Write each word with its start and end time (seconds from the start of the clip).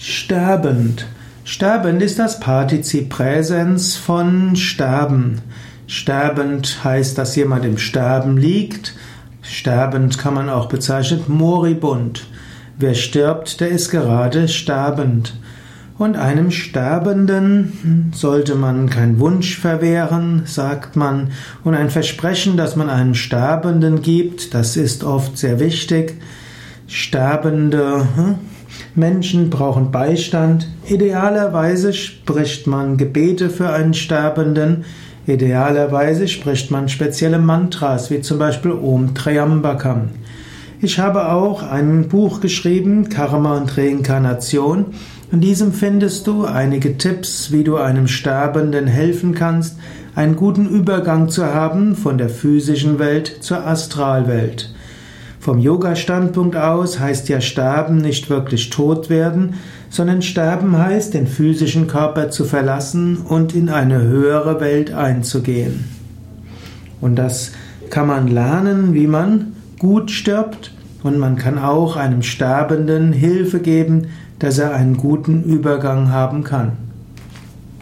Sterbend. 0.00 1.06
Sterbend 1.42 2.00
ist 2.02 2.20
das 2.20 2.38
Partizip 2.38 3.08
Präsens 3.08 3.96
von 3.96 4.54
sterben. 4.54 5.40
Sterbend 5.88 6.84
heißt, 6.84 7.18
dass 7.18 7.34
jemand 7.34 7.64
im 7.64 7.78
Sterben 7.78 8.36
liegt. 8.36 8.94
Sterbend 9.42 10.16
kann 10.16 10.34
man 10.34 10.50
auch 10.50 10.68
bezeichnen 10.68 11.24
moribund. 11.26 12.28
Wer 12.78 12.94
stirbt, 12.94 13.58
der 13.60 13.70
ist 13.70 13.90
gerade 13.90 14.46
sterbend. 14.46 15.34
Und 15.98 16.16
einem 16.16 16.52
Sterbenden 16.52 18.12
sollte 18.14 18.54
man 18.54 18.88
keinen 18.88 19.18
Wunsch 19.18 19.58
verwehren, 19.58 20.42
sagt 20.44 20.94
man, 20.94 21.32
und 21.64 21.74
ein 21.74 21.90
Versprechen, 21.90 22.56
das 22.56 22.76
man 22.76 22.88
einem 22.88 23.14
Sterbenden 23.14 24.00
gibt, 24.00 24.54
das 24.54 24.76
ist 24.76 25.02
oft 25.02 25.36
sehr 25.36 25.58
wichtig. 25.58 26.22
Sterbende 26.86 28.06
hm, 28.14 28.36
Menschen 28.94 29.50
brauchen 29.50 29.90
Beistand. 29.90 30.68
Idealerweise 30.86 31.92
spricht 31.92 32.66
man 32.66 32.96
Gebete 32.96 33.50
für 33.50 33.70
einen 33.70 33.94
Sterbenden. 33.94 34.84
Idealerweise 35.26 36.26
spricht 36.26 36.70
man 36.70 36.88
spezielle 36.88 37.38
Mantras, 37.38 38.10
wie 38.10 38.20
zum 38.20 38.38
Beispiel 38.38 38.72
Om 38.72 39.14
Triambakam. 39.14 40.10
Ich 40.80 40.98
habe 40.98 41.32
auch 41.32 41.62
ein 41.62 42.08
Buch 42.08 42.40
geschrieben, 42.40 43.08
Karma 43.08 43.56
und 43.56 43.76
Reinkarnation. 43.76 44.86
In 45.30 45.40
diesem 45.40 45.72
findest 45.72 46.26
du 46.26 46.44
einige 46.44 46.96
Tipps, 46.96 47.52
wie 47.52 47.64
du 47.64 47.76
einem 47.76 48.08
Sterbenden 48.08 48.86
helfen 48.86 49.34
kannst, 49.34 49.76
einen 50.14 50.36
guten 50.36 50.66
Übergang 50.66 51.28
zu 51.28 51.46
haben 51.52 51.94
von 51.94 52.16
der 52.16 52.28
physischen 52.28 52.98
Welt 52.98 53.38
zur 53.40 53.66
Astralwelt. 53.66 54.72
Vom 55.40 55.58
Yoga-Standpunkt 55.60 56.56
aus 56.56 56.98
heißt 56.98 57.28
ja 57.28 57.40
Sterben 57.40 57.98
nicht 57.98 58.28
wirklich 58.28 58.70
tot 58.70 59.08
werden, 59.08 59.54
sondern 59.88 60.20
Sterben 60.22 60.76
heißt, 60.76 61.14
den 61.14 61.26
physischen 61.26 61.86
Körper 61.86 62.30
zu 62.30 62.44
verlassen 62.44 63.18
und 63.18 63.54
in 63.54 63.68
eine 63.68 64.02
höhere 64.02 64.60
Welt 64.60 64.92
einzugehen. 64.92 65.84
Und 67.00 67.16
das 67.16 67.52
kann 67.90 68.08
man 68.08 68.26
lernen, 68.26 68.94
wie 68.94 69.06
man 69.06 69.52
gut 69.78 70.10
stirbt 70.10 70.72
und 71.02 71.18
man 71.18 71.36
kann 71.36 71.58
auch 71.58 71.96
einem 71.96 72.22
Sterbenden 72.22 73.12
Hilfe 73.12 73.60
geben, 73.60 74.08
dass 74.40 74.58
er 74.58 74.74
einen 74.74 74.96
guten 74.96 75.44
Übergang 75.44 76.10
haben 76.10 76.42
kann. 76.42 76.87